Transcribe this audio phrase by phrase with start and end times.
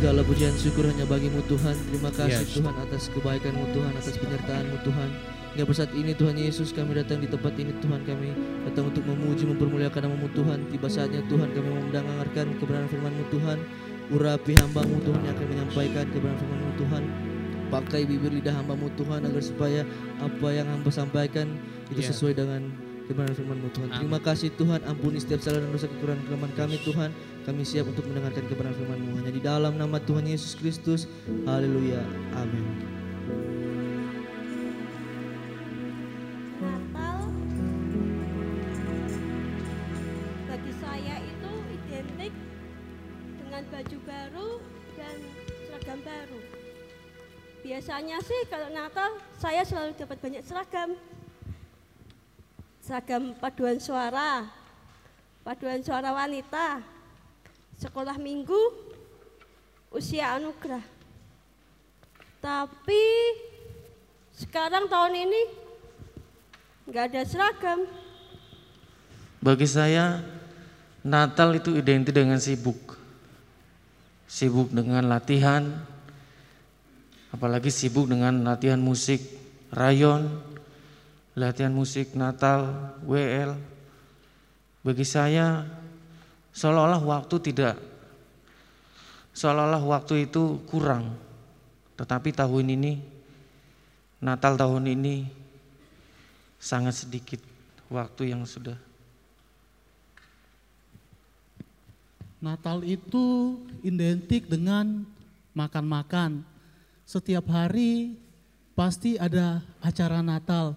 [0.00, 1.76] Segala pujian syukur hanya bagimu Tuhan.
[1.92, 2.56] Terima kasih Yes.
[2.56, 5.08] Tuhan atas kebaikanmu Tuhan, atas penyertaanmu Tuhan.
[5.52, 8.32] Hingga pada saat ini Tuhan Yesus kami datang di tempat ini Tuhan kami
[8.64, 10.72] datang untuk memuji mempermuliakan namamu Tuhan.
[10.72, 13.58] Tiba saatnya Tuhan kami mendengarkan kebenaran firmanmu Tuhan.
[14.08, 17.02] Urapi hambamu Tuhan yang akan menyampaikan kebenaran firmanmu Tuhan.
[17.68, 19.84] Pakai bibir lidah hambamu Tuhan agar supaya
[20.16, 21.60] apa yang hamba sampaikan
[21.92, 22.08] itu Ya.
[22.08, 22.72] sesuai dengan
[23.10, 23.88] kebenaran firman-Mu Tuhan.
[23.90, 23.98] Amin.
[24.06, 27.10] Terima kasih Tuhan, ampuni setiap salah dan dosa kekurangan kelemahan kami Tuhan.
[27.42, 31.10] Kami siap untuk mendengarkan kebenaran firman-Mu hanya di dalam nama Tuhan Yesus Kristus.
[31.42, 31.98] Haleluya.
[32.38, 32.62] Amin.
[36.62, 37.18] Natal
[40.46, 42.32] bagi saya itu identik
[43.42, 44.50] dengan baju baru
[44.94, 45.16] dan
[45.66, 46.38] seragam baru.
[47.60, 50.94] Biasanya sih kalau Natal saya selalu dapat banyak seragam.
[52.90, 54.50] Seragam paduan suara,
[55.46, 56.82] paduan suara wanita,
[57.78, 58.58] sekolah minggu,
[59.94, 60.82] usia anugerah.
[62.42, 63.04] Tapi
[64.34, 65.42] sekarang tahun ini
[66.90, 67.86] nggak ada seragam.
[69.38, 70.26] Bagi saya,
[71.06, 72.98] Natal itu identik dengan sibuk.
[74.26, 75.62] Sibuk dengan latihan,
[77.30, 79.22] apalagi sibuk dengan latihan musik
[79.70, 80.49] rayon,
[81.34, 83.54] latihan musik Natal, WL.
[84.80, 85.68] Bagi saya,
[86.56, 87.76] seolah-olah waktu tidak,
[89.36, 91.14] seolah-olah waktu itu kurang.
[92.00, 92.92] Tetapi tahun ini,
[94.24, 95.28] Natal tahun ini
[96.56, 97.40] sangat sedikit
[97.92, 98.76] waktu yang sudah
[102.40, 105.04] Natal itu identik dengan
[105.52, 106.40] makan-makan.
[107.04, 108.16] Setiap hari
[108.72, 110.72] pasti ada acara Natal.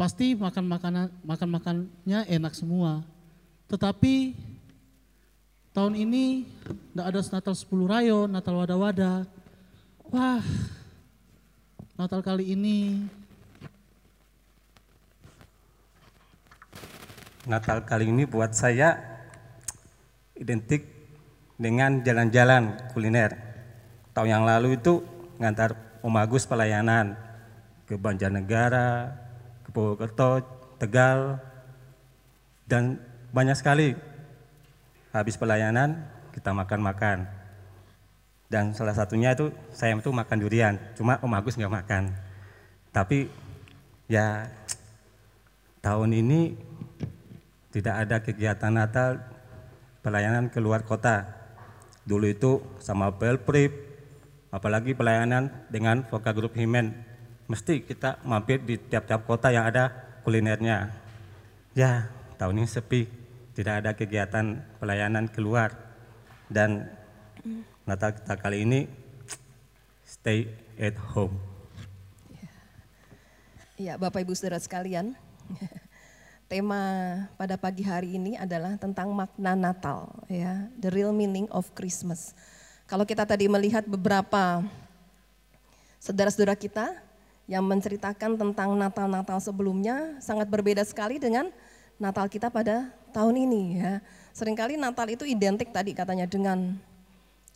[0.00, 3.04] Pasti makan makanan makan makannya enak semua.
[3.68, 4.32] Tetapi
[5.76, 9.28] tahun ini tidak ada Natal 10 rayon, Natal wadah-wadah.
[10.08, 10.40] Wah,
[12.00, 13.04] Natal kali ini
[17.44, 18.96] Natal kali ini buat saya
[20.32, 20.88] identik
[21.60, 23.36] dengan jalan-jalan kuliner.
[24.16, 25.04] Tahun yang lalu itu
[25.36, 27.20] ngantar Om Agus pelayanan
[27.84, 29.28] ke Banjarnegara,
[29.70, 30.44] Purwokerto,
[30.76, 31.38] Tegal,
[32.68, 33.94] dan banyak sekali.
[35.10, 37.26] Habis pelayanan kita makan-makan.
[38.50, 42.10] Dan salah satunya itu saya itu makan durian, cuma Om Agus nggak makan.
[42.90, 43.30] Tapi
[44.10, 44.50] ya
[45.78, 46.58] tahun ini
[47.70, 49.22] tidak ada kegiatan Natal
[50.02, 51.30] pelayanan keluar kota.
[52.02, 53.70] Dulu itu sama Pelprip,
[54.50, 57.09] apalagi pelayanan dengan vokal grup Himen.
[57.50, 59.90] Mesti kita mampir di tiap-tiap kota yang ada
[60.22, 60.86] kulinernya.
[61.74, 62.06] Ya,
[62.38, 63.10] tahun ini sepi,
[63.58, 65.74] tidak ada kegiatan pelayanan keluar.
[66.46, 66.86] Dan
[67.82, 68.86] Natal kita kali ini
[70.06, 70.46] stay
[70.78, 71.34] at home.
[73.74, 75.18] Ya, Bapak Ibu Saudara sekalian,
[76.52, 76.78] tema
[77.34, 82.30] pada pagi hari ini adalah tentang makna Natal, ya, the real meaning of Christmas.
[82.86, 84.62] Kalau kita tadi melihat beberapa
[85.98, 87.09] saudara-saudara kita
[87.50, 91.50] yang menceritakan tentang Natal-Natal sebelumnya sangat berbeda sekali dengan
[91.98, 93.98] Natal kita pada tahun ini ya.
[94.30, 96.78] Seringkali Natal itu identik tadi katanya dengan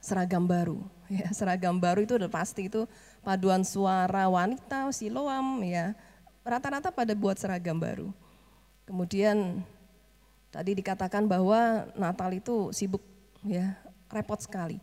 [0.03, 0.82] seragam baru.
[1.06, 2.91] Ya, seragam baru itu udah pasti itu
[3.22, 5.94] paduan suara wanita, siloam ya.
[6.43, 8.11] Rata-rata pada buat seragam baru.
[8.84, 9.62] Kemudian
[10.50, 13.00] tadi dikatakan bahwa Natal itu sibuk
[13.47, 13.78] ya,
[14.11, 14.82] repot sekali.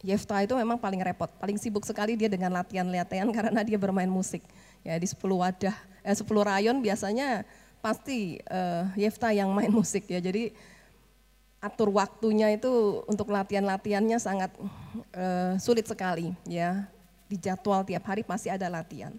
[0.00, 4.40] Yefta itu memang paling repot, paling sibuk sekali dia dengan latihan-latihan karena dia bermain musik.
[4.80, 7.44] Ya di 10 wadah, eh 10 rayon biasanya
[7.84, 10.20] pasti eh, Yefta yang main musik ya.
[10.20, 10.56] Jadi
[11.60, 14.48] atur waktunya itu untuk latihan-latihannya sangat
[15.12, 16.88] eh, sulit sekali ya.
[17.28, 19.12] Di jadwal tiap hari pasti ada latihan.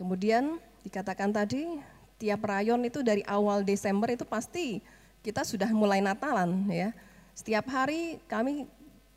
[0.00, 1.78] Kemudian dikatakan tadi
[2.16, 4.80] tiap rayon itu dari awal Desember itu pasti
[5.20, 6.88] kita sudah mulai Natalan ya.
[7.36, 8.64] Setiap hari kami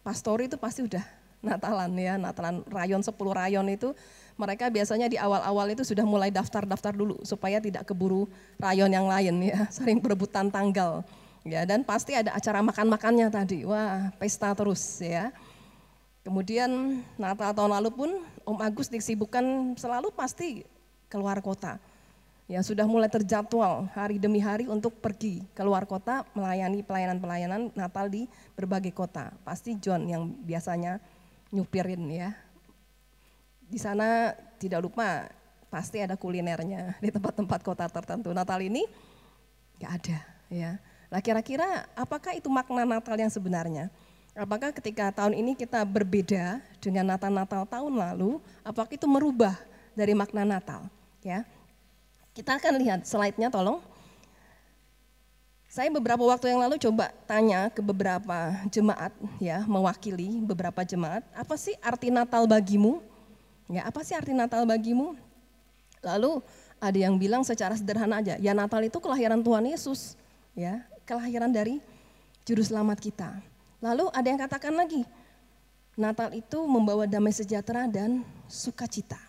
[0.07, 1.03] pastori itu pasti udah
[1.37, 3.93] Natalan ya, Natalan rayon 10 rayon itu
[4.39, 8.25] mereka biasanya di awal-awal itu sudah mulai daftar-daftar dulu supaya tidak keburu
[8.57, 11.05] rayon yang lain ya, sering berebutan tanggal.
[11.47, 13.63] Ya, dan pasti ada acara makan-makannya tadi.
[13.63, 15.31] Wah, pesta terus ya.
[16.27, 18.09] Kemudian Natal tahun lalu pun
[18.43, 20.67] Om Agus disibukkan selalu pasti
[21.07, 21.79] keluar kota.
[22.47, 28.23] Ya sudah mulai terjadwal hari demi hari untuk pergi keluar kota melayani pelayanan-pelayanan Natal di
[28.55, 29.35] berbagai kota.
[29.43, 31.03] Pasti John yang biasanya
[31.51, 32.31] nyupirin ya.
[33.67, 34.31] Di sana
[34.63, 35.27] tidak lupa
[35.67, 38.31] pasti ada kulinernya di tempat-tempat kota tertentu.
[38.31, 38.87] Natal ini
[39.83, 40.71] nggak ada ya.
[41.11, 43.91] Nah kira-kira apakah itu makna Natal yang sebenarnya?
[44.39, 49.57] Apakah ketika tahun ini kita berbeda dengan Natal-Natal tahun lalu, apakah itu merubah
[49.97, 50.87] dari makna Natal?
[51.25, 51.41] Ya,
[52.37, 53.81] kita akan lihat slide-nya tolong.
[55.65, 59.09] Saya beberapa waktu yang lalu coba tanya ke beberapa jemaat
[59.41, 63.01] ya, mewakili beberapa jemaat, apa sih arti Natal bagimu?
[63.67, 65.17] Ya, apa sih arti Natal bagimu?
[66.05, 66.45] Lalu
[66.77, 70.13] ada yang bilang secara sederhana aja, ya Natal itu kelahiran Tuhan Yesus,
[70.53, 71.81] ya, kelahiran dari
[72.45, 73.29] juru selamat kita.
[73.81, 75.03] Lalu ada yang katakan lagi,
[75.97, 79.19] Natal itu membawa damai sejahtera dan sukacita.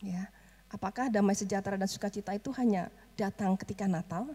[0.00, 0.28] Ya,
[0.76, 4.28] apakah damai sejahtera dan sukacita itu hanya datang ketika Natal?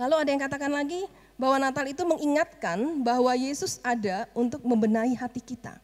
[0.00, 1.04] Lalu ada yang katakan lagi
[1.36, 5.76] bahwa Natal itu mengingatkan bahwa Yesus ada untuk membenahi hati kita.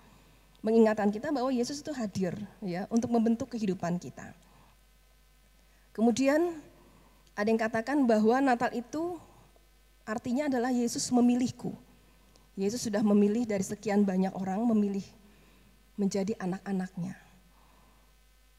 [0.65, 2.33] Mengingatkan kita bahwa Yesus itu hadir
[2.65, 4.33] ya untuk membentuk kehidupan kita.
[5.93, 6.57] Kemudian
[7.37, 9.21] ada yang katakan bahwa Natal itu
[10.09, 11.77] artinya adalah Yesus memilihku.
[12.57, 15.05] Yesus sudah memilih dari sekian banyak orang, memilih
[15.97, 17.17] menjadi anak-anaknya.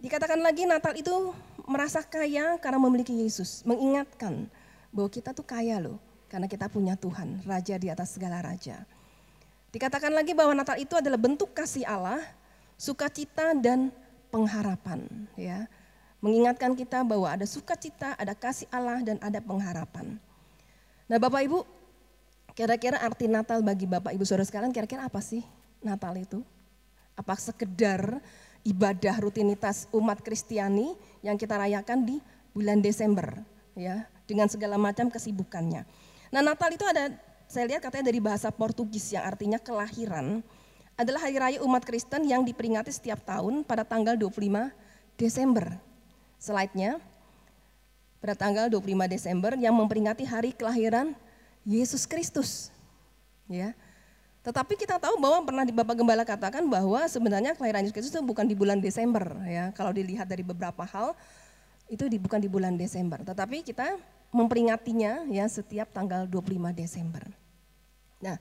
[0.03, 1.31] Dikatakan lagi Natal itu
[1.63, 4.51] merasa kaya karena memiliki Yesus, mengingatkan
[4.91, 5.95] bahwa kita tuh kaya loh,
[6.27, 8.83] karena kita punya Tuhan, Raja di atas segala Raja.
[9.71, 12.19] Dikatakan lagi bahwa Natal itu adalah bentuk kasih Allah,
[12.75, 13.95] sukacita dan
[14.27, 15.07] pengharapan.
[15.39, 15.71] Ya,
[16.19, 20.19] mengingatkan kita bahwa ada sukacita, ada kasih Allah dan ada pengharapan.
[21.07, 21.63] Nah Bapak Ibu,
[22.53, 25.41] Kira-kira arti Natal bagi Bapak Ibu Saudara sekalian kira-kira apa sih
[25.81, 26.45] Natal itu?
[27.17, 28.21] Apa sekedar
[28.63, 32.18] ibadah rutinitas umat Kristiani yang kita rayakan di
[32.56, 33.44] bulan Desember
[33.75, 35.83] ya dengan segala macam kesibukannya.
[36.31, 37.12] Nah Natal itu ada
[37.45, 40.42] saya lihat katanya dari bahasa Portugis yang artinya kelahiran
[40.98, 44.71] adalah hari raya umat Kristen yang diperingati setiap tahun pada tanggal 25
[45.18, 45.77] Desember.
[46.38, 47.01] Slide-nya
[48.24, 51.12] pada tanggal 25 Desember yang memperingati hari kelahiran
[51.68, 52.71] Yesus Kristus.
[53.51, 53.75] Ya.
[54.43, 58.43] Tetapi kita tahu bahwa pernah di Bapak Gembala katakan bahwa sebenarnya kelahiran Yesus itu bukan
[58.43, 59.71] di bulan Desember ya.
[59.71, 61.15] Kalau dilihat dari beberapa hal
[61.87, 63.95] itu di, bukan di bulan Desember, tetapi kita
[64.35, 67.23] memperingatinya ya setiap tanggal 25 Desember.
[68.19, 68.35] Nah,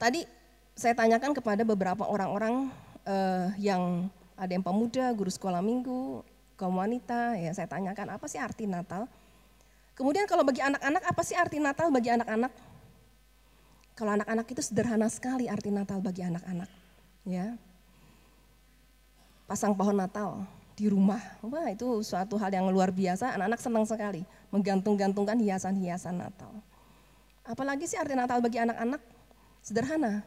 [0.00, 0.24] tadi
[0.72, 2.72] saya tanyakan kepada beberapa orang-orang
[3.04, 6.24] eh, yang ada yang pemuda, guru sekolah minggu,
[6.56, 9.10] kaum wanita, ya saya tanyakan apa sih arti Natal?
[9.94, 12.50] Kemudian kalau bagi anak-anak, apa sih arti Natal bagi anak-anak?
[13.94, 16.66] Kalau anak-anak itu sederhana sekali arti Natal bagi anak-anak.
[17.24, 17.56] Ya,
[19.48, 20.44] pasang pohon Natal
[20.74, 23.32] di rumah, wah itu suatu hal yang luar biasa.
[23.38, 26.52] Anak-anak senang sekali menggantung-gantungkan hiasan-hiasan Natal.
[27.46, 29.00] Apalagi sih arti Natal bagi anak-anak?
[29.64, 30.20] Sederhana,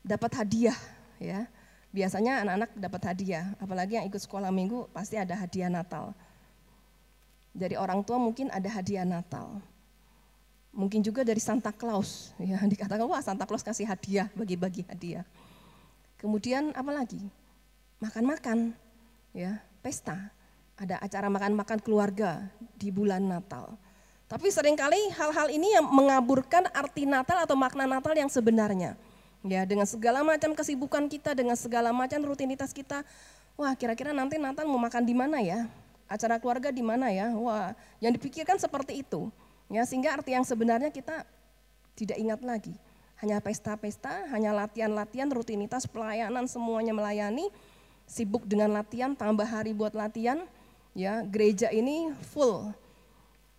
[0.00, 0.78] dapat hadiah,
[1.20, 1.44] ya.
[1.92, 6.16] Biasanya anak-anak dapat hadiah, apalagi yang ikut sekolah minggu pasti ada hadiah Natal
[7.54, 9.62] dari orang tua mungkin ada hadiah Natal.
[10.74, 15.22] Mungkin juga dari Santa Claus, ya dikatakan wah Santa Claus kasih hadiah, bagi-bagi hadiah.
[16.18, 17.22] Kemudian apa lagi?
[18.02, 18.74] Makan-makan,
[19.30, 20.34] ya pesta.
[20.74, 23.78] Ada acara makan-makan keluarga di bulan Natal.
[24.26, 28.98] Tapi sering kali hal-hal ini yang mengaburkan arti Natal atau makna Natal yang sebenarnya.
[29.46, 33.06] Ya, dengan segala macam kesibukan kita, dengan segala macam rutinitas kita,
[33.54, 35.70] wah kira-kira nanti Natal mau makan di mana ya?
[36.08, 37.32] acara keluarga di mana ya?
[37.34, 39.28] Wah, yang dipikirkan seperti itu.
[39.74, 41.26] Ya, sehingga arti yang sebenarnya kita
[41.98, 42.74] tidak ingat lagi.
[43.18, 47.50] Hanya pesta-pesta, hanya latihan-latihan, rutinitas pelayanan semuanya melayani,
[48.06, 50.46] sibuk dengan latihan, tambah hari buat latihan.
[50.94, 52.70] Ya, gereja ini full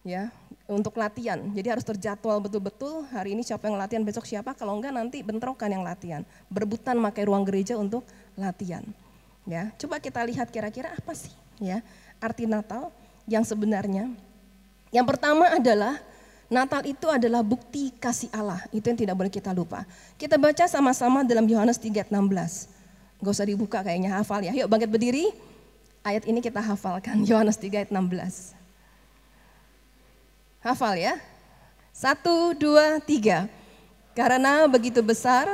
[0.06, 0.32] ya
[0.70, 1.42] untuk latihan.
[1.52, 5.68] Jadi harus terjadwal betul-betul hari ini siapa yang latihan, besok siapa, kalau enggak nanti bentrokan
[5.68, 6.22] yang latihan.
[6.48, 8.08] Berebutan pakai ruang gereja untuk
[8.40, 8.86] latihan.
[9.44, 11.30] Ya, coba kita lihat kira-kira apa sih
[11.62, 11.86] ya
[12.18, 12.90] arti Natal
[13.30, 14.10] yang sebenarnya.
[14.96, 16.00] Yang pertama adalah
[16.48, 18.64] Natal itu adalah bukti kasih Allah.
[18.72, 19.84] Itu yang tidak boleh kita lupa.
[20.16, 22.72] Kita baca sama-sama dalam Yohanes 3:16.
[23.20, 24.56] Gak usah dibuka kayaknya hafal ya.
[24.56, 25.36] Yuk bangkit berdiri.
[26.06, 27.20] Ayat ini kita hafalkan.
[27.30, 28.56] Yohanes 3 ayat 16.
[30.64, 31.18] Hafal ya.
[31.92, 33.50] Satu, dua, tiga.
[34.16, 35.50] Karena begitu besar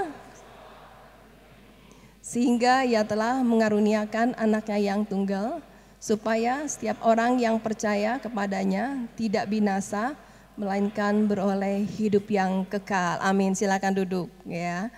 [2.21, 5.63] sehingga ia telah mengaruniakan anaknya yang tunggal
[6.01, 10.17] supaya setiap orang yang percaya kepadanya tidak binasa
[10.57, 13.21] melainkan beroleh hidup yang kekal.
[13.21, 13.53] Amin.
[13.53, 14.89] Silakan duduk ya.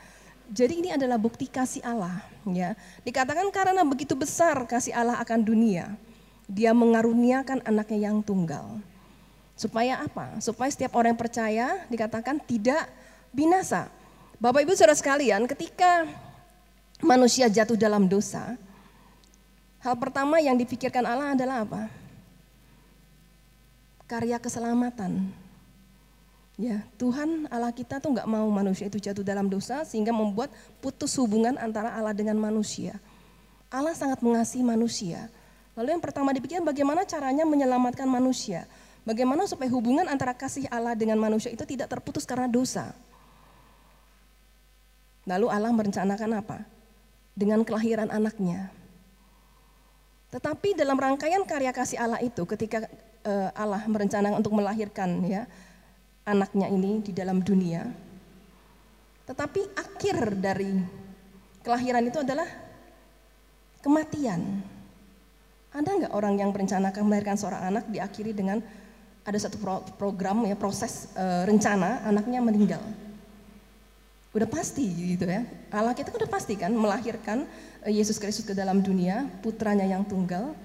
[0.47, 2.71] Jadi ini adalah bukti kasih Allah ya.
[3.03, 5.91] Dikatakan karena begitu besar kasih Allah akan dunia,
[6.47, 8.79] dia mengaruniakan anaknya yang tunggal.
[9.59, 10.39] Supaya apa?
[10.39, 12.87] Supaya setiap orang yang percaya dikatakan tidak
[13.35, 13.91] binasa.
[14.39, 16.09] Bapak Ibu Saudara sekalian, ketika
[17.05, 18.57] manusia jatuh dalam dosa,
[19.83, 21.91] Hal pertama yang dipikirkan Allah adalah apa?
[24.07, 25.27] Karya keselamatan.
[26.55, 31.11] Ya, Tuhan Allah kita tuh nggak mau manusia itu jatuh dalam dosa sehingga membuat putus
[31.19, 32.95] hubungan antara Allah dengan manusia.
[33.67, 35.27] Allah sangat mengasihi manusia.
[35.75, 38.63] Lalu yang pertama dipikirkan bagaimana caranya menyelamatkan manusia.
[39.03, 42.95] Bagaimana supaya hubungan antara kasih Allah dengan manusia itu tidak terputus karena dosa.
[45.27, 46.63] Lalu Allah merencanakan apa?
[47.35, 48.82] Dengan kelahiran anaknya.
[50.33, 52.89] Tetapi dalam rangkaian karya kasih Allah itu ketika
[53.21, 55.45] uh, Allah merencanakan untuk melahirkan ya
[56.25, 57.85] anaknya ini di dalam dunia.
[59.29, 60.73] Tetapi akhir dari
[61.61, 62.49] kelahiran itu adalah
[63.85, 64.41] kematian.
[65.69, 68.57] Ada nggak orang yang berencana akan melahirkan seorang anak diakhiri dengan
[69.23, 72.83] ada satu pro program ya proses e, rencana anaknya meninggal?
[74.33, 75.45] Udah pasti gitu ya.
[75.69, 77.45] Allah kita udah pasti kan melahirkan
[77.85, 80.57] Yesus Kristus ke dalam dunia, putranya yang tunggal.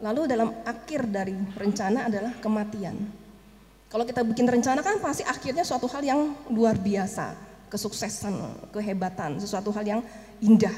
[0.00, 2.96] Lalu dalam akhir dari rencana adalah kematian.
[3.92, 7.36] Kalau kita bikin rencana kan pasti akhirnya suatu hal yang luar biasa,
[7.68, 10.00] kesuksesan, kehebatan, sesuatu hal yang
[10.40, 10.72] indah.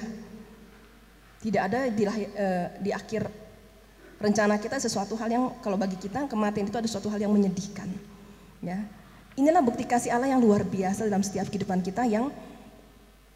[1.39, 3.31] Tidak ada di, eh, di akhir
[4.19, 7.87] rencana kita sesuatu hal yang kalau bagi kita kematian itu ada suatu hal yang menyedihkan.
[8.59, 8.83] Ya.
[9.35, 12.31] Inilah bukti kasih Allah yang luar biasa dalam setiap kehidupan kita yang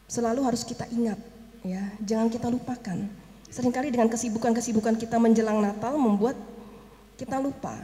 [0.06, 1.18] selalu harus kita ingat.
[1.66, 3.10] Ya, jangan kita lupakan.
[3.50, 6.38] Seringkali dengan kesibukan-kesibukan kita menjelang Natal membuat
[7.18, 7.74] kita lupa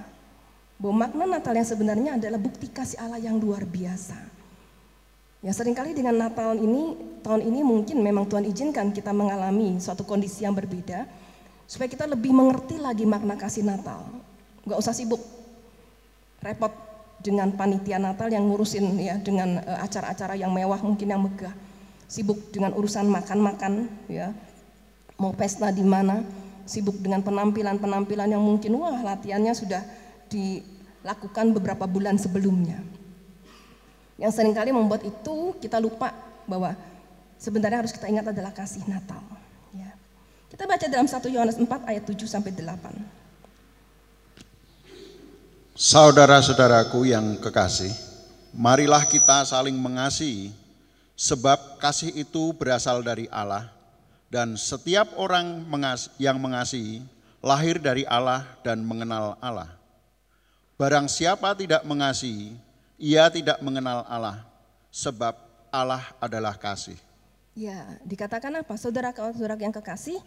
[0.79, 4.15] bahwa makna Natal yang sebenarnya adalah bukti kasih Allah yang luar biasa.
[5.43, 10.07] Ya sering kali dengan Natal ini, tahun ini mungkin memang Tuhan izinkan kita mengalami suatu
[10.07, 11.05] kondisi yang berbeda,
[11.69, 14.07] supaya kita lebih mengerti lagi makna kasih Natal.
[14.65, 15.21] Gak usah sibuk,
[16.41, 16.84] repot
[17.25, 21.57] dengan panitia Natal yang ngurusin ya dengan eh, acara-acara yang mewah mungkin yang megah,
[22.05, 24.37] sibuk dengan urusan makan-makan ya,
[25.17, 26.21] mau pesta di mana,
[26.69, 29.81] sibuk dengan penampilan-penampilan yang mungkin wah latihannya sudah
[30.29, 32.85] dilakukan beberapa bulan sebelumnya.
[34.21, 36.13] Yang sering kali membuat itu kita lupa
[36.45, 36.77] bahwa
[37.41, 39.25] sebenarnya harus kita ingat adalah kasih Natal.
[39.73, 39.91] Ya.
[40.53, 43.24] Kita baca dalam 1 Yohanes 4 ayat 7 sampai 8.
[45.75, 47.91] Saudara-saudaraku yang kekasih,
[48.55, 50.55] marilah kita saling mengasihi,
[51.19, 53.67] sebab kasih itu berasal dari Allah,
[54.31, 55.67] dan setiap orang
[56.15, 57.03] yang mengasihi
[57.43, 59.67] lahir dari Allah dan mengenal Allah.
[60.79, 62.55] Barang siapa tidak mengasihi,
[62.95, 64.47] ia tidak mengenal Allah,
[64.95, 65.35] sebab
[65.75, 67.03] Allah adalah kasih.
[67.59, 68.79] Ya, dikatakan apa?
[68.79, 70.23] Saudara-saudara yang kekasih,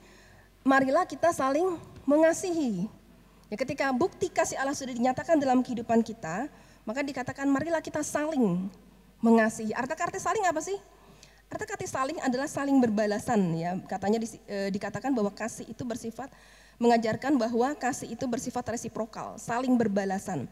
[0.67, 2.91] marilah kita saling mengasihi.
[3.47, 6.51] Ya, ketika bukti kasih Allah sudah dinyatakan dalam kehidupan kita,
[6.83, 8.67] maka dikatakan marilah kita saling
[9.23, 9.71] mengasihi.
[9.71, 10.75] Arti kata saling apa sih?
[11.47, 13.79] Arti kata saling adalah saling berbalasan ya.
[13.87, 16.27] Katanya di, e, dikatakan bahwa kasih itu bersifat
[16.77, 20.45] mengajarkan bahwa kasih itu bersifat resiprokal, saling berbalasan.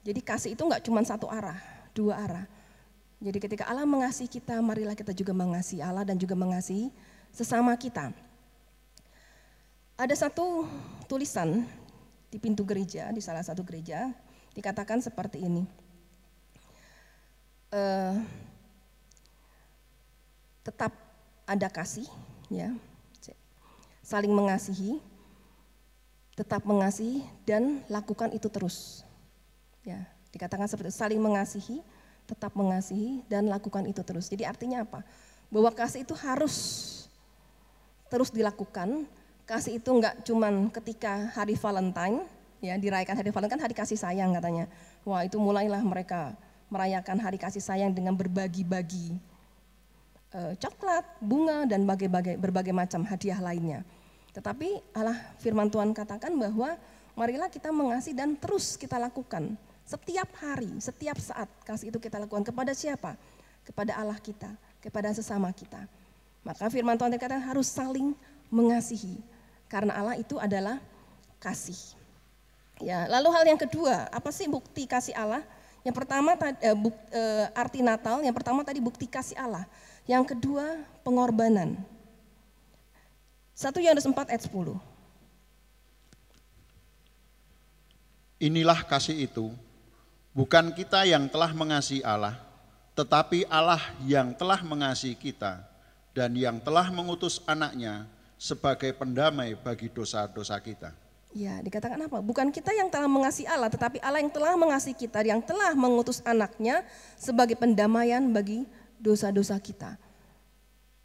[0.00, 1.60] Jadi kasih itu nggak cuma satu arah,
[1.92, 2.44] dua arah.
[3.20, 6.88] Jadi ketika Allah mengasihi kita, marilah kita juga mengasihi Allah dan juga mengasihi
[7.30, 8.10] sesama kita.
[10.00, 10.64] Ada satu
[11.04, 11.68] tulisan
[12.30, 14.14] di pintu gereja, di salah satu gereja,
[14.54, 15.66] dikatakan seperti ini.
[17.70, 18.18] Uh,
[20.62, 20.94] tetap
[21.46, 22.06] ada kasih,
[22.50, 22.74] ya,
[24.10, 24.98] saling mengasihi,
[26.34, 29.06] tetap mengasihi dan lakukan itu terus.
[29.86, 30.02] Ya,
[30.34, 31.78] dikatakan seperti saling mengasihi,
[32.26, 34.26] tetap mengasihi dan lakukan itu terus.
[34.26, 35.06] Jadi artinya apa?
[35.46, 36.54] Bahwa kasih itu harus
[38.10, 39.06] terus dilakukan.
[39.50, 42.22] Kasih itu enggak cuman ketika hari Valentine,
[42.62, 44.70] ya dirayakan hari Valentine kan hari kasih sayang katanya.
[45.02, 46.38] Wah, itu mulailah mereka
[46.70, 49.18] merayakan hari kasih sayang dengan berbagi-bagi
[50.30, 53.82] e, coklat, bunga dan berbagai, berbagai macam hadiah lainnya.
[54.30, 56.78] Tetapi Allah firman Tuhan katakan bahwa
[57.18, 59.58] marilah kita mengasihi dan terus kita lakukan.
[59.82, 63.18] Setiap hari, setiap saat kasih itu kita lakukan kepada siapa?
[63.66, 65.90] Kepada Allah kita, kepada sesama kita.
[66.46, 68.14] Maka firman Tuhan dikatakan harus saling
[68.46, 69.18] mengasihi.
[69.70, 70.82] Karena Allah itu adalah
[71.38, 71.78] kasih.
[72.82, 75.46] Ya, lalu hal yang kedua, apa sih bukti kasih Allah?
[75.86, 79.64] Yang pertama eh, buk, eh, arti Natal, yang pertama tadi bukti kasih Allah.
[80.10, 81.78] Yang kedua pengorbanan.
[83.54, 84.80] 1 Yohanes 4 ayat 10.
[88.40, 89.52] Inilah kasih itu,
[90.32, 92.40] bukan kita yang telah mengasihi Allah,
[92.96, 95.60] tetapi Allah yang telah mengasihi kita
[96.16, 98.08] dan yang telah mengutus anaknya
[98.40, 100.96] sebagai pendamai bagi dosa-dosa kita.
[101.36, 102.24] Ya, dikatakan apa?
[102.24, 106.24] Bukan kita yang telah mengasihi Allah, tetapi Allah yang telah mengasihi kita, yang telah mengutus
[106.24, 106.82] anaknya
[107.20, 108.64] sebagai pendamaian bagi
[108.98, 109.94] dosa-dosa kita.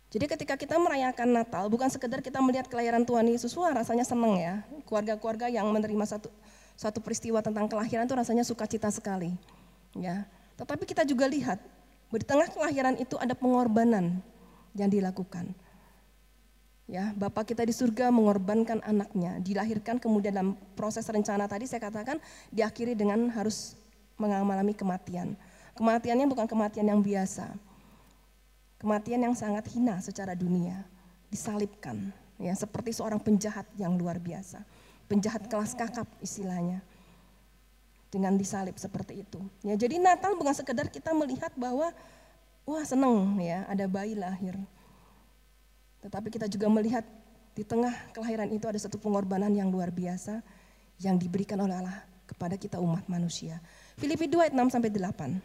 [0.10, 4.40] Jadi ketika kita merayakan Natal, bukan sekedar kita melihat kelahiran Tuhan Yesus, wah rasanya senang
[4.40, 4.64] ya.
[4.88, 6.32] Keluarga-keluarga yang menerima satu
[6.80, 9.36] satu peristiwa tentang kelahiran itu rasanya sukacita sekali.
[9.92, 10.24] Ya.
[10.56, 11.60] Tetapi kita juga lihat
[12.16, 14.24] di tengah kelahiran itu ada pengorbanan
[14.72, 15.52] yang dilakukan.
[16.86, 22.22] Ya, Bapak kita di surga mengorbankan anaknya, dilahirkan kemudian dalam proses rencana tadi saya katakan
[22.54, 23.74] diakhiri dengan harus
[24.22, 25.34] mengalami kematian.
[25.74, 27.50] Kematiannya bukan kematian yang biasa.
[28.78, 30.86] Kematian yang sangat hina secara dunia,
[31.34, 34.62] disalibkan ya seperti seorang penjahat yang luar biasa.
[35.10, 36.86] Penjahat kelas kakap istilahnya
[38.14, 39.42] dengan disalib seperti itu.
[39.66, 41.90] Ya, jadi Natal bukan sekedar kita melihat bahwa
[42.66, 44.54] wah seneng ya ada bayi lahir.
[46.06, 47.02] Tetapi kita juga melihat
[47.58, 50.46] di tengah kelahiran itu ada satu pengorbanan yang luar biasa
[51.02, 51.98] yang diberikan oleh Allah
[52.30, 53.58] kepada kita umat manusia.
[53.98, 55.42] Filipi 2 ayat 6 sampai 8.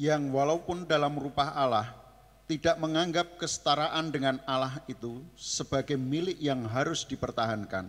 [0.00, 1.92] Yang walaupun dalam rupa Allah
[2.48, 7.84] tidak menganggap kesetaraan dengan Allah itu sebagai milik yang harus dipertahankan,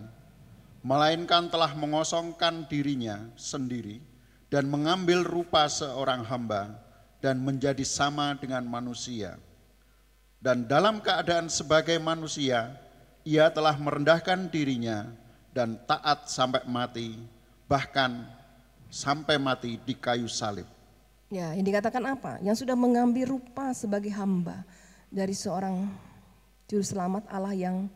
[0.84, 4.12] melainkan telah mengosongkan dirinya sendiri
[4.52, 6.81] dan mengambil rupa seorang hamba
[7.22, 9.38] dan menjadi sama dengan manusia.
[10.42, 12.74] Dan dalam keadaan sebagai manusia,
[13.22, 15.06] ia telah merendahkan dirinya
[15.54, 17.14] dan taat sampai mati,
[17.70, 18.26] bahkan
[18.90, 20.66] sampai mati di kayu salib.
[21.30, 22.42] Ya, yang dikatakan apa?
[22.42, 24.66] Yang sudah mengambil rupa sebagai hamba
[25.08, 25.88] dari seorang
[26.66, 27.86] juru selamat Allah yang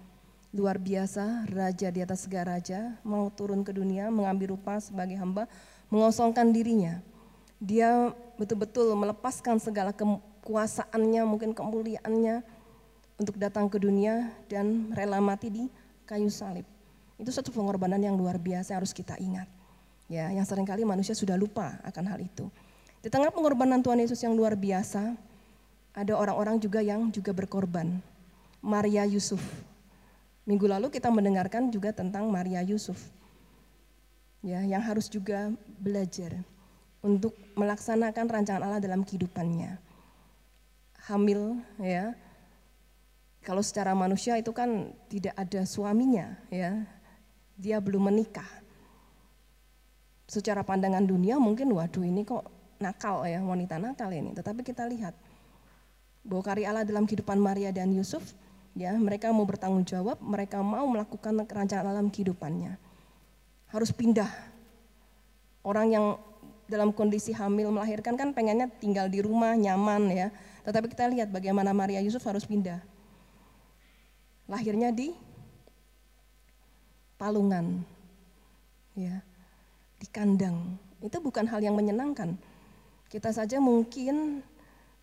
[0.55, 5.45] luar biasa, raja di atas segala raja, mau turun ke dunia, mengambil rupa sebagai hamba,
[5.93, 7.03] mengosongkan dirinya.
[7.57, 12.45] Dia betul-betul melepaskan segala kekuasaannya, mungkin kemuliaannya
[13.17, 15.65] untuk datang ke dunia dan rela mati di
[16.05, 16.69] kayu salib.
[17.17, 19.49] Itu satu pengorbanan yang luar biasa harus kita ingat.
[20.07, 22.47] Ya, yang sering kali manusia sudah lupa akan hal itu.
[23.01, 25.17] Di tengah pengorbanan Tuhan Yesus yang luar biasa,
[25.97, 27.99] ada orang-orang juga yang juga berkorban.
[28.61, 29.41] Maria Yusuf.
[30.47, 32.99] Minggu lalu kita mendengarkan juga tentang Maria Yusuf
[34.47, 35.51] ya yang harus juga
[35.83, 36.39] belajar
[37.07, 39.79] untuk melaksanakan rancangan Allah dalam kehidupannya.
[41.07, 42.19] Hamil ya.
[43.47, 46.83] Kalau secara manusia itu kan tidak ada suaminya ya.
[47.55, 48.51] Dia belum menikah.
[50.27, 52.43] Secara pandangan dunia mungkin waduh ini kok
[52.83, 54.35] nakal ya, wanita nakal ini.
[54.35, 55.15] Tetapi kita lihat
[56.27, 58.35] bahwa karya Allah dalam kehidupan Maria dan Yusuf
[58.75, 62.83] ya, mereka mau bertanggung jawab, mereka mau melakukan rancangan dalam kehidupannya
[63.71, 64.31] harus pindah.
[65.67, 66.07] Orang yang
[66.67, 70.29] dalam kondisi hamil melahirkan kan pengennya tinggal di rumah nyaman ya.
[70.67, 72.83] Tetapi kita lihat bagaimana Maria Yusuf harus pindah.
[74.51, 75.15] Lahirnya di
[77.19, 77.87] palungan.
[78.99, 79.23] Ya.
[80.03, 80.75] Di kandang.
[80.99, 82.35] Itu bukan hal yang menyenangkan.
[83.07, 84.43] Kita saja mungkin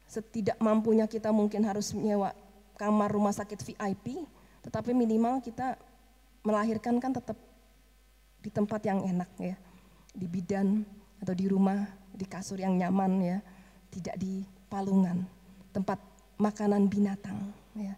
[0.04, 2.36] setidak mampunya kita mungkin harus menyewa
[2.78, 4.28] kamar rumah sakit VIP,
[4.62, 5.80] tetapi minimal kita
[6.44, 7.40] melahirkan kan tetap
[8.44, 9.56] di tempat yang enak ya,
[10.12, 10.84] di bidan
[11.24, 13.38] atau di rumah, di kasur yang nyaman ya,
[13.88, 15.24] tidak di palungan,
[15.72, 15.98] tempat
[16.36, 17.40] makanan binatang
[17.80, 17.96] ya.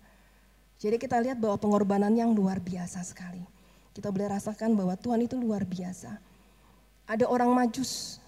[0.77, 3.41] Jadi kita lihat bahwa pengorbanan yang luar biasa sekali.
[3.95, 6.19] Kita boleh rasakan bahwa Tuhan itu luar biasa.
[7.07, 8.19] Ada orang majus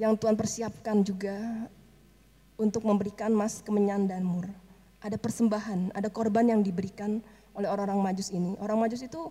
[0.00, 1.36] yang Tuhan persiapkan juga
[2.56, 4.48] untuk memberikan mas kemenyan dan mur.
[5.04, 7.20] Ada persembahan, ada korban yang diberikan
[7.52, 8.56] oleh orang-orang majus ini.
[8.56, 9.28] Orang majus itu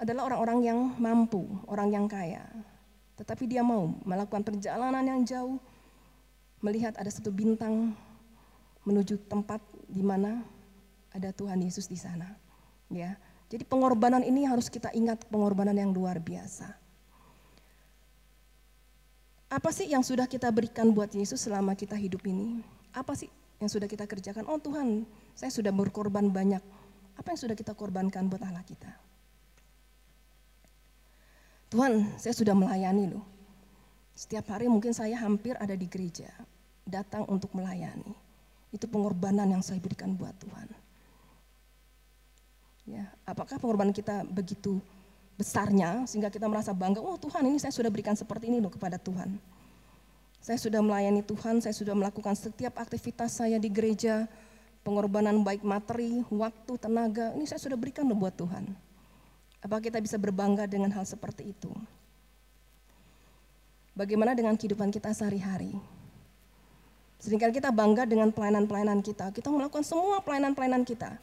[0.00, 2.42] adalah orang-orang yang mampu, orang yang kaya.
[3.18, 5.58] Tetapi dia mau melakukan perjalanan yang jauh,
[6.62, 7.94] melihat ada satu bintang
[8.86, 9.58] menuju tempat
[9.90, 10.46] di mana
[11.10, 12.38] ada Tuhan Yesus di sana.
[12.88, 13.18] Ya.
[13.48, 16.78] Jadi pengorbanan ini harus kita ingat pengorbanan yang luar biasa.
[19.48, 22.60] Apa sih yang sudah kita berikan buat Yesus selama kita hidup ini?
[22.92, 24.44] Apa sih yang sudah kita kerjakan?
[24.44, 26.60] Oh Tuhan, saya sudah berkorban banyak.
[27.16, 29.07] Apa yang sudah kita korbankan buat Allah kita?
[31.68, 33.24] Tuhan, saya sudah melayani loh.
[34.16, 36.32] Setiap hari mungkin saya hampir ada di gereja,
[36.88, 38.16] datang untuk melayani.
[38.72, 40.68] Itu pengorbanan yang saya berikan buat Tuhan.
[42.88, 44.80] Ya, apakah pengorbanan kita begitu
[45.36, 48.96] besarnya sehingga kita merasa bangga, oh Tuhan ini saya sudah berikan seperti ini loh kepada
[48.96, 49.36] Tuhan.
[50.40, 54.24] Saya sudah melayani Tuhan, saya sudah melakukan setiap aktivitas saya di gereja,
[54.88, 58.87] pengorbanan baik materi, waktu, tenaga, ini saya sudah berikan loh buat Tuhan.
[59.58, 61.70] Apa kita bisa berbangga dengan hal seperti itu?
[63.98, 65.74] Bagaimana dengan kehidupan kita sehari-hari?
[67.18, 69.34] Seringkali kita bangga dengan pelayanan-pelayanan kita.
[69.34, 71.18] Kita melakukan semua pelayanan-pelayanan kita.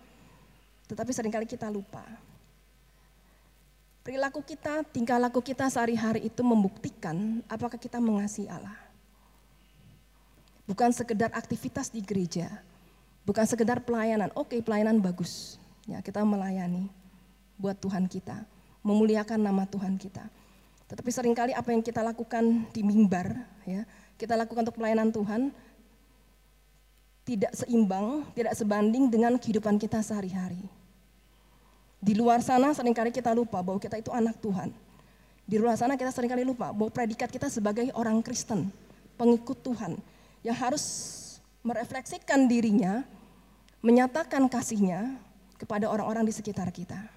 [0.92, 2.04] Tetapi sering kali kita lupa.
[4.04, 8.76] Perilaku kita, tingkah laku kita sehari-hari itu membuktikan apakah kita mengasihi Allah.
[10.68, 12.52] Bukan sekedar aktivitas di gereja,
[13.24, 14.30] bukan sekedar pelayanan.
[14.36, 15.58] Oke, pelayanan bagus.
[15.90, 16.92] Ya, kita melayani
[17.60, 18.46] buat Tuhan kita.
[18.86, 20.22] memuliakan nama Tuhan kita.
[20.86, 23.34] Tetapi sering kali apa yang kita lakukan di mimbar,
[23.66, 23.82] ya,
[24.22, 25.50] kita lakukan untuk pelayanan Tuhan
[27.26, 30.62] tidak seimbang, tidak sebanding dengan kehidupan kita sehari-hari.
[31.98, 34.70] Di luar sana sering kali kita lupa bahwa kita itu anak Tuhan.
[35.50, 38.70] Di luar sana kita sering kali lupa bahwa predikat kita sebagai orang Kristen,
[39.18, 39.98] pengikut Tuhan,
[40.46, 40.86] yang harus
[41.66, 43.02] merefleksikan dirinya,
[43.82, 45.18] menyatakan kasihnya
[45.58, 47.15] kepada orang-orang di sekitar kita.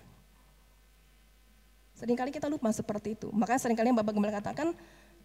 [1.99, 3.27] Seringkali kita lupa seperti itu.
[3.35, 4.71] Makanya sering kali Bapak Gembala katakan,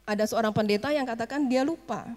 [0.10, 2.10] ada seorang pendeta yang katakan dia lupa.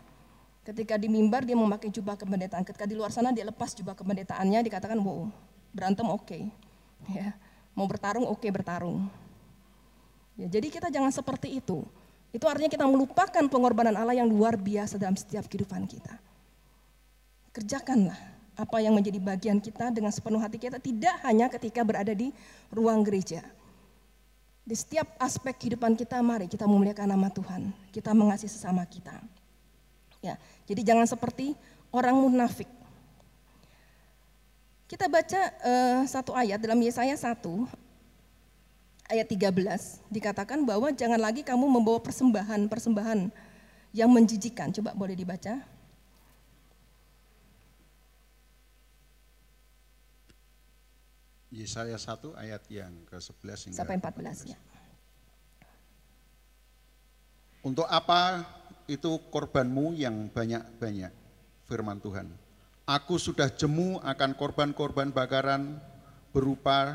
[0.65, 2.65] Ketika di mimbar dia memakai jubah kependetaan.
[2.65, 5.29] Ketika di luar sana dia lepas jubah kependetaannya, dikatakan wow,
[5.77, 6.25] berantem oke.
[6.25, 6.43] Okay.
[7.13, 7.37] Ya,
[7.77, 9.07] mau bertarung oke okay, bertarung.
[10.41, 11.85] Ya, jadi kita jangan seperti itu.
[12.33, 16.17] Itu artinya kita melupakan pengorbanan Allah yang luar biasa dalam setiap kehidupan kita.
[17.53, 18.19] Kerjakanlah
[18.57, 22.33] apa yang menjadi bagian kita dengan sepenuh hati kita, tidak hanya ketika berada di
[22.73, 23.45] ruang gereja
[24.67, 27.71] di setiap aspek kehidupan kita, mari kita memuliakan nama Tuhan.
[27.95, 29.15] Kita mengasihi sesama kita.
[30.19, 30.35] Ya,
[30.67, 31.55] jadi jangan seperti
[31.95, 32.67] orang munafik.
[34.91, 37.39] Kita baca uh, satu ayat dalam Yesaya 1
[39.07, 39.55] ayat 13
[40.11, 43.31] dikatakan bahwa jangan lagi kamu membawa persembahan-persembahan
[43.95, 44.75] yang menjijikan.
[44.75, 45.63] Coba boleh dibaca.
[51.55, 54.59] Yesaya 1 ayat yang ke-11 hingga sampai 14 ya.
[57.67, 58.47] Untuk apa
[58.87, 61.11] itu korbanmu yang banyak-banyak?
[61.67, 62.31] Firman Tuhan.
[62.87, 65.83] Aku sudah jemu akan korban-korban bakaran
[66.31, 66.95] berupa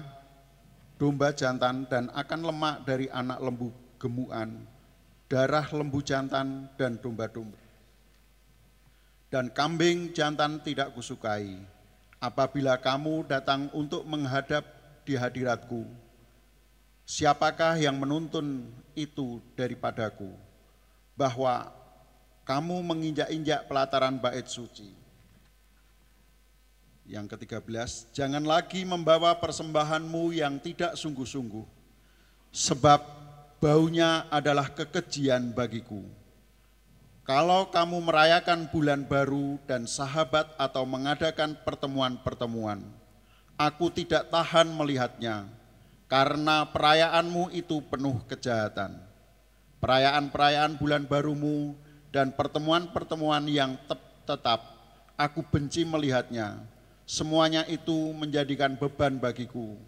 [0.95, 4.63] domba jantan dan akan lemak dari anak lembu gemuan,
[5.27, 7.59] darah lembu jantan dan domba-domba.
[9.27, 11.59] Dan kambing jantan tidak kusukai,
[12.21, 14.61] apabila kamu datang untuk menghadap
[15.01, 15.89] di hadiratku,
[17.01, 20.29] siapakah yang menuntun itu daripadaku,
[21.17, 21.73] bahwa
[22.45, 24.93] kamu menginjak-injak pelataran bait suci.
[27.09, 31.65] Yang ketiga belas, jangan lagi membawa persembahanmu yang tidak sungguh-sungguh,
[32.53, 33.01] sebab
[33.57, 36.20] baunya adalah kekejian bagiku
[37.31, 42.83] kalau kamu merayakan bulan baru dan sahabat atau mengadakan pertemuan-pertemuan,
[43.55, 45.47] aku tidak tahan melihatnya
[46.11, 48.99] karena perayaanmu itu penuh kejahatan.
[49.79, 51.79] Perayaan-perayaan bulan barumu
[52.11, 53.79] dan pertemuan-pertemuan yang
[54.27, 54.67] tetap,
[55.15, 56.59] aku benci melihatnya.
[57.07, 59.79] Semuanya itu menjadikan beban bagiku.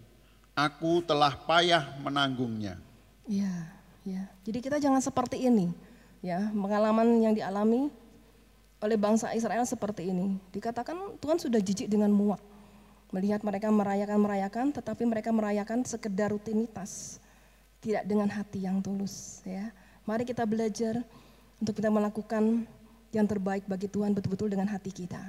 [0.56, 2.80] Aku telah payah menanggungnya.
[3.28, 3.68] Ya,
[4.00, 4.32] ya.
[4.48, 5.92] Jadi kita jangan seperti ini
[6.24, 7.92] ya pengalaman yang dialami
[8.80, 10.40] oleh bangsa Israel seperti ini.
[10.48, 12.40] Dikatakan Tuhan sudah jijik dengan muak
[13.14, 17.22] melihat mereka merayakan-merayakan, tetapi mereka merayakan sekedar rutinitas,
[17.78, 19.38] tidak dengan hati yang tulus.
[19.46, 19.70] Ya,
[20.02, 20.98] mari kita belajar
[21.62, 22.66] untuk kita melakukan
[23.14, 25.22] yang terbaik bagi Tuhan betul-betul dengan hati kita.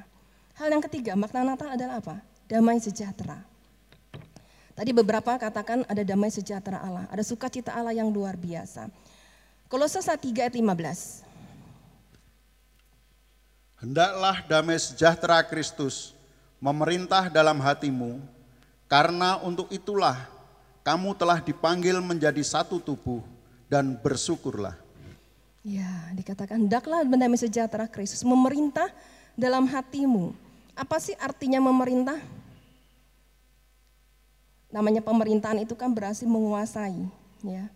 [0.58, 2.18] Hal yang ketiga, makna Natal adalah apa?
[2.50, 3.38] Damai sejahtera.
[4.74, 8.90] Tadi beberapa katakan ada damai sejahtera Allah, ada sukacita Allah yang luar biasa.
[9.76, 11.28] Kolose 1 3 ayat 15.
[13.84, 16.16] Hendaklah damai sejahtera Kristus
[16.64, 18.24] memerintah dalam hatimu,
[18.88, 20.32] karena untuk itulah
[20.80, 23.20] kamu telah dipanggil menjadi satu tubuh
[23.68, 24.80] dan bersyukurlah.
[25.60, 28.88] Ya, dikatakan hendaklah damai sejahtera Kristus memerintah
[29.36, 30.32] dalam hatimu.
[30.72, 32.24] Apa sih artinya memerintah?
[34.72, 37.12] Namanya pemerintahan itu kan berarti menguasai,
[37.44, 37.68] ya.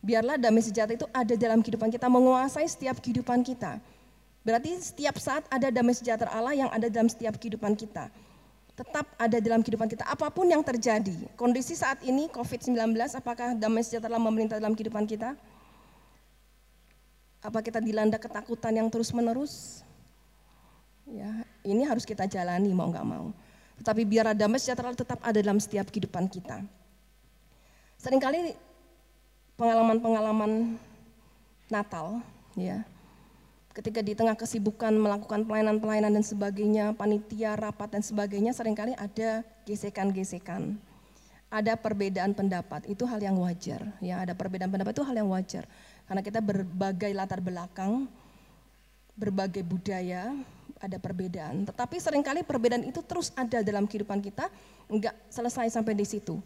[0.00, 3.76] Biarlah damai sejahtera itu ada dalam kehidupan kita, menguasai setiap kehidupan kita.
[4.40, 8.08] Berarti setiap saat ada damai sejahtera Allah yang ada dalam setiap kehidupan kita.
[8.72, 11.28] Tetap ada dalam kehidupan kita, apa pun yang terjadi.
[11.36, 15.36] Kondisi saat ini COVID-19, apakah damai sejahtera Allah memerintah dalam kehidupan kita?
[17.44, 19.84] Apa kita dilanda ketakutan yang terus menerus?
[21.04, 23.36] Ya, ini harus kita jalani mau nggak mau.
[23.84, 26.64] Tetapi biar damai sejahtera tetap ada dalam setiap kehidupan kita.
[28.00, 28.69] Seringkali
[29.60, 30.80] pengalaman-pengalaman
[31.68, 32.24] Natal,
[32.56, 32.80] ya.
[33.76, 39.46] Ketika di tengah kesibukan melakukan pelayanan-pelayanan dan sebagainya, panitia, rapat dan sebagainya, sering kali ada
[39.68, 40.80] gesekan-gesekan.
[41.52, 43.84] Ada perbedaan pendapat, itu hal yang wajar.
[44.02, 45.68] Ya, ada perbedaan pendapat itu hal yang wajar.
[46.08, 48.10] Karena kita berbagai latar belakang,
[49.14, 50.34] berbagai budaya,
[50.82, 51.68] ada perbedaan.
[51.68, 54.50] Tetapi sering kali perbedaan itu terus ada dalam kehidupan kita,
[54.90, 56.42] enggak selesai sampai di situ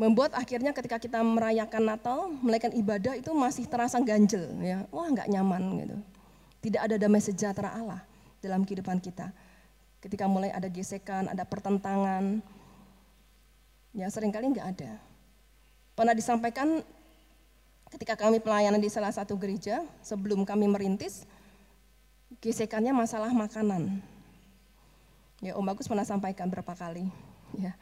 [0.00, 5.28] membuat akhirnya ketika kita merayakan Natal, merayakan ibadah itu masih terasa ganjel, ya, wah nggak
[5.28, 5.96] nyaman gitu.
[6.64, 8.00] Tidak ada damai sejahtera Allah
[8.40, 9.28] dalam kehidupan kita.
[10.00, 12.40] Ketika mulai ada gesekan, ada pertentangan,
[13.92, 14.96] ya sering kali nggak ada.
[15.92, 16.80] pernah disampaikan
[17.92, 21.28] ketika kami pelayanan di salah satu gereja sebelum kami merintis
[22.40, 24.00] gesekannya masalah makanan.
[25.44, 27.04] Ya Om Bagus pernah sampaikan berapa kali.
[27.52, 27.76] Ya,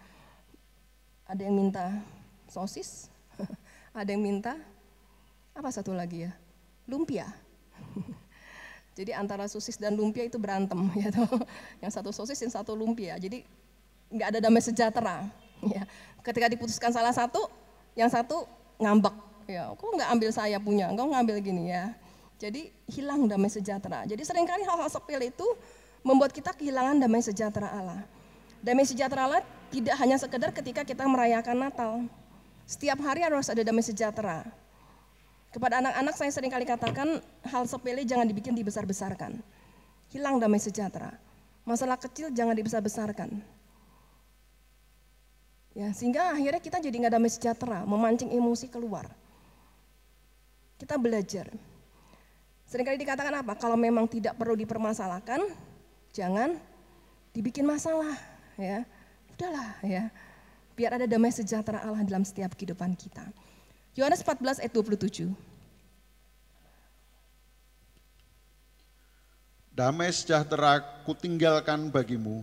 [1.28, 1.92] ada yang minta
[2.48, 3.12] sosis,
[3.92, 4.56] ada yang minta
[5.52, 6.32] apa satu lagi ya,
[6.88, 7.28] lumpia.
[8.98, 11.14] Jadi antara sosis dan lumpia itu berantem ya
[11.84, 13.14] Yang satu sosis, yang satu lumpia.
[13.14, 13.46] Jadi
[14.10, 15.28] nggak ada damai sejahtera.
[15.62, 15.86] Ya.
[16.24, 17.46] Ketika diputuskan salah satu,
[17.94, 18.48] yang satu
[18.82, 19.14] ngambek.
[19.46, 21.94] Ya, kok nggak ambil saya punya, engkau ngambil gini ya.
[22.42, 24.02] Jadi hilang damai sejahtera.
[24.06, 25.46] Jadi sering kali hal-hal sepele itu
[26.02, 28.02] membuat kita kehilangan damai sejahtera Allah.
[28.64, 31.92] Damai sejahtera tidak hanya sekedar ketika kita merayakan Natal.
[32.68, 34.44] Setiap hari harus ada damai sejahtera.
[35.48, 39.40] Kepada anak-anak saya sering kali katakan hal sepele jangan dibikin dibesar-besarkan.
[40.12, 41.16] Hilang damai sejahtera.
[41.64, 43.40] Masalah kecil jangan dibesar-besarkan.
[45.72, 49.08] Ya, sehingga akhirnya kita jadi nggak damai sejahtera, memancing emosi keluar.
[50.76, 51.48] Kita belajar.
[52.68, 53.56] Seringkali dikatakan apa?
[53.56, 55.40] Kalau memang tidak perlu dipermasalahkan,
[56.12, 56.60] jangan
[57.32, 58.16] dibikin masalah,
[58.58, 58.84] ya.
[59.38, 60.04] Udahlah, ya.
[60.74, 63.24] Biar ada damai sejahtera Allah dalam setiap kehidupan kita.
[63.94, 65.30] Yohanes 14 ayat 27.
[69.74, 72.42] Damai sejahtera kutinggalkan bagimu,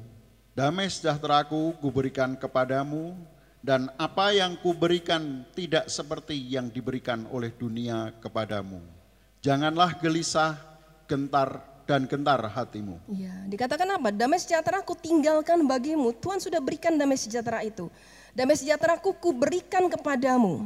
[0.56, 3.12] Damai sejahteraku kuberikan kepadamu
[3.60, 8.80] dan apa yang kuberikan tidak seperti yang diberikan oleh dunia kepadamu.
[9.44, 10.56] Janganlah gelisah,
[11.12, 12.98] gentar, dan gentar hatimu.
[13.06, 14.10] Iya, dikatakan apa?
[14.10, 16.12] Damai sejahtera ku tinggalkan bagimu.
[16.18, 17.88] Tuhan sudah berikan damai sejahtera itu.
[18.34, 20.66] Damai sejahtera ku kuberikan kepadamu.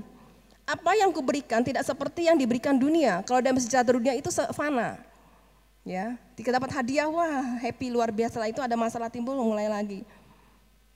[0.63, 3.19] Apa yang kuberikan tidak seperti yang diberikan dunia.
[3.27, 4.97] Kalau damai sejahtera dunia itu fana.
[5.83, 10.03] Ya, jika dapat hadiah, wah happy luar biasa lah itu ada masalah timbul mulai lagi.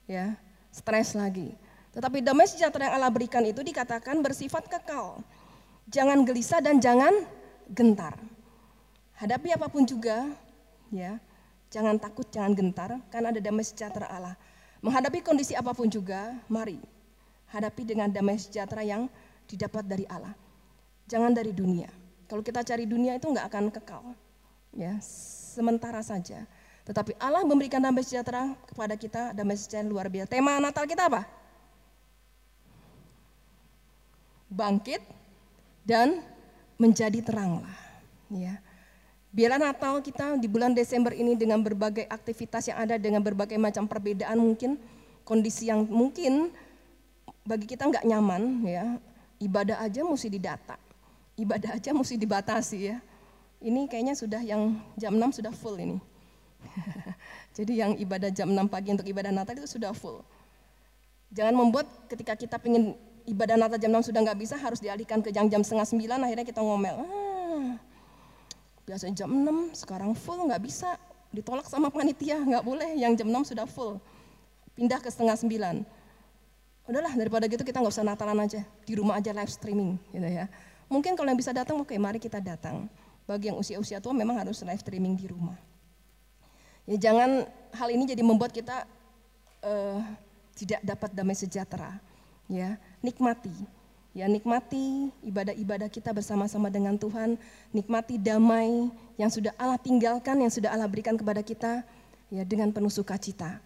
[0.08, 0.36] Ya,
[0.72, 1.56] stres lagi.
[1.92, 5.20] Tetapi damai sejahtera yang Allah berikan itu dikatakan bersifat kekal.
[5.88, 7.12] Jangan gelisah dan jangan
[7.70, 8.16] gentar.
[9.24, 10.28] Hadapi apa pun juga,
[10.92, 11.16] ya,
[11.72, 14.36] jangan takut, jangan gentar, karena ada damai sejahtera Allah.
[14.84, 16.76] Menghadapi kondisi apa pun juga, mari
[17.54, 19.06] hadapi dengan damai sejahtera yang
[19.46, 20.34] didapat dari Allah.
[21.06, 21.86] Jangan dari dunia.
[22.26, 24.04] Kalau kita cari dunia itu nggak akan kekal
[24.74, 24.98] ya
[25.54, 26.42] sementara saja.
[26.84, 30.28] Tetapi Allah memberikan damai sejahtera kepada kita, damai sejahtera luar biasa.
[30.28, 31.24] Tema Natal kita apa?
[34.52, 35.00] Bangkit
[35.86, 36.20] dan
[36.76, 37.72] menjadi teranglah.
[38.28, 38.60] Ya.
[39.34, 43.90] Biarlah Natal kita di bulan Desember ini dengan berbagai aktivitas yang ada, dengan berbagai macam
[43.90, 44.78] perbedaan mungkin,
[45.26, 46.54] kondisi yang mungkin
[47.42, 48.86] bagi kita nggak nyaman, ya.
[49.42, 50.78] Ibadah aja mesti didata,
[51.34, 53.02] ibadah aja mesti dibatasi ya
[53.64, 55.96] ini kayaknya sudah yang jam 6 sudah full ini.
[57.56, 60.20] Jadi yang ibadah jam 6 pagi untuk ibadah Natal itu sudah full.
[61.32, 62.92] Jangan membuat ketika kita ingin
[63.24, 66.44] ibadah Natal jam 6 sudah nggak bisa harus dialihkan ke jam jam setengah 9 akhirnya
[66.44, 66.92] kita ngomel.
[67.00, 67.33] Ah,
[68.84, 70.96] biasanya jam 6 sekarang full nggak bisa.
[71.34, 72.94] Ditolak sama panitia nggak boleh.
[72.96, 73.98] Yang jam 6 sudah full.
[74.76, 76.04] Pindah ke setengah 9
[76.84, 78.60] udahlah daripada gitu kita nggak usah Natalan aja.
[78.84, 80.46] Di rumah aja live streaming gitu ya.
[80.92, 82.88] Mungkin kalau yang bisa datang oke mari kita datang.
[83.24, 85.56] Bagi yang usia-usia tua memang harus live streaming di rumah.
[86.84, 88.84] Ya jangan hal ini jadi membuat kita
[89.64, 90.00] uh,
[90.52, 91.96] tidak dapat damai sejahtera.
[92.44, 93.52] Ya, nikmati.
[94.14, 97.34] Ya, nikmati ibadah-ibadah kita bersama-sama dengan Tuhan,
[97.74, 98.86] nikmati damai
[99.18, 101.82] yang sudah Allah tinggalkan, yang sudah Allah berikan kepada kita
[102.30, 103.58] ya dengan penuh sukacita.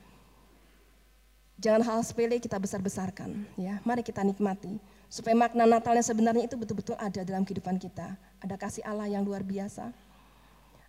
[1.61, 3.76] Jangan hal sepele kita besar-besarkan, ya.
[3.84, 4.80] Mari kita nikmati
[5.12, 8.16] supaya makna Natal yang sebenarnya itu betul-betul ada dalam kehidupan kita.
[8.40, 9.92] Ada kasih Allah yang luar biasa,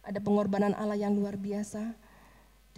[0.07, 1.83] ada pengorbanan Allah yang luar biasa,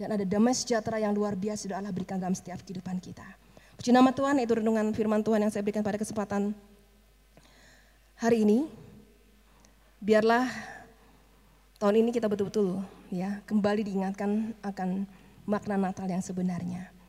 [0.02, 3.38] dan ada damai sejahtera yang luar biasa sudah Allah berikan dalam setiap kehidupan kita.
[3.78, 6.50] Puji nama Tuhan, itu renungan firman Tuhan yang saya berikan pada kesempatan
[8.22, 8.70] hari ini.
[9.98, 10.46] Biarlah
[11.82, 12.78] tahun ini kita betul-betul
[13.10, 15.10] ya kembali diingatkan akan
[15.42, 16.94] makna Natal yang sebenarnya.